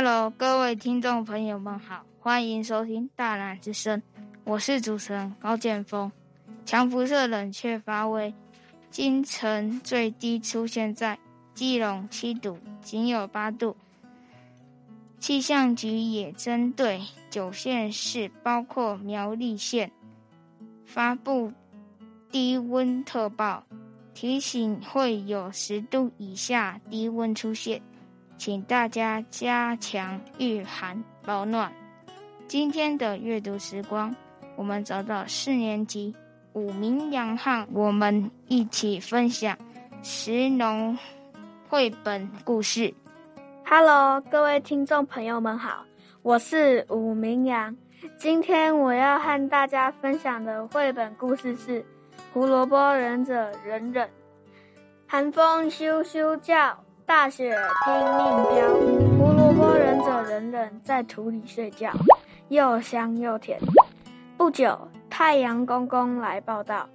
[0.00, 4.00] Hello，各位听众朋友们好，欢迎收听大南之声，
[4.44, 6.12] 我是主持人高建峰。
[6.64, 8.32] 强辐射冷却发威，
[8.92, 11.18] 今晨最低出现在
[11.52, 13.76] 基隆七度，仅有八度。
[15.18, 19.90] 气象局也针对九县市，包括苗栗县，
[20.86, 21.52] 发布
[22.30, 23.64] 低温特报，
[24.14, 27.82] 提醒会有十度以下低温出现。
[28.38, 31.72] 请大家加强御寒保暖。
[32.46, 34.14] 今天的阅读时光，
[34.54, 36.14] 我们找到四年级
[36.52, 39.58] 武明阳汉，我们一起分享
[40.04, 40.96] 石农
[41.68, 42.94] 绘本故事。
[43.66, 45.84] Hello，各位听众朋友们好，
[46.22, 47.76] 我是武明阳。
[48.16, 51.82] 今天我要和大家分享的绘本故事是
[52.32, 54.06] 《胡萝卜忍者忍忍》。
[55.08, 56.78] 寒风咻咻叫。
[57.08, 57.56] 大雪
[57.86, 58.68] 拼命飘，
[59.16, 61.90] 胡萝卜忍者忍忍在土里睡觉，
[62.48, 63.58] 又香又甜。
[64.36, 64.78] 不久，
[65.08, 66.86] 太阳公公来报道，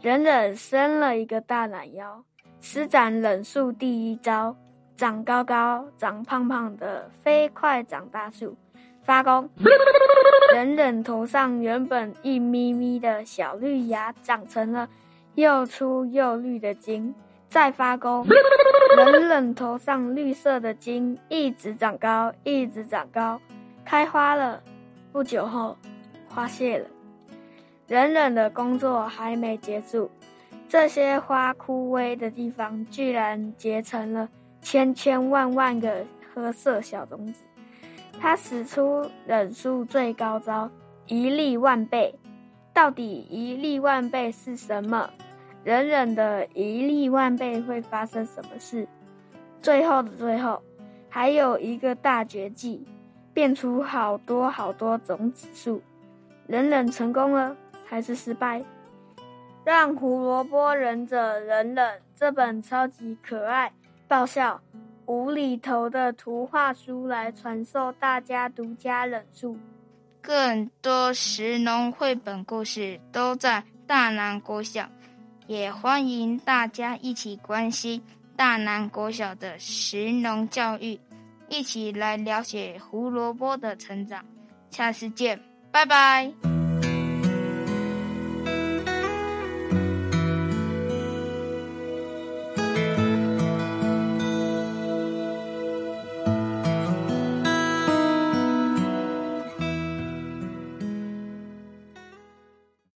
[0.00, 2.24] 忍忍生了一个大懒腰，
[2.62, 4.56] 施展忍术第一招，
[4.96, 8.56] 长高高，长胖胖的，飞快长大树。
[9.02, 9.50] 发功，
[10.54, 14.88] 忍忍头上原本一咪咪的小绿芽，长成了
[15.34, 17.14] 又粗又绿的茎。
[17.52, 18.26] 再发功，
[18.96, 23.38] 忍忍头上绿色的茎一直长高，一直长高，
[23.84, 24.62] 开花了。
[25.12, 25.76] 不久后，
[26.30, 26.88] 花谢了。
[27.86, 30.10] 忍忍的工作还没结束，
[30.66, 34.26] 这些花枯萎的地方，居然结成了
[34.62, 37.44] 千千万万个褐色小种子。
[38.18, 40.70] 他使出忍术最高招——
[41.06, 42.14] 一粒万倍。
[42.72, 45.10] 到底一粒万倍是什么？
[45.64, 48.86] 忍忍的一粒万倍会发生什么事？
[49.60, 50.60] 最后的最后，
[51.08, 52.84] 还有一个大绝技，
[53.32, 55.80] 变出好多好多种子树。
[56.48, 58.64] 忍忍成功了还是失败？
[59.64, 63.72] 让胡萝卜忍者忍忍这本超级可爱、
[64.08, 64.60] 爆笑、
[65.06, 69.56] 无厘头的图画书来传授大家独家忍术。
[70.20, 74.88] 更多石农绘本故事都在大南国小。
[75.46, 78.02] 也欢迎大家一起关心
[78.36, 80.98] 大南国小的食农教育，
[81.48, 84.24] 一起来了解胡萝卜的成长。
[84.70, 86.51] 下次见，拜拜。